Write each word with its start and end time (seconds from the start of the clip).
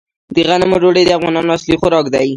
د 0.35 0.37
غنمو 0.47 0.77
ډوډۍ 0.81 1.03
د 1.05 1.11
افغانانو 1.17 1.55
اصلي 1.57 1.75
خوراک 1.81 2.05
دی. 2.13 2.27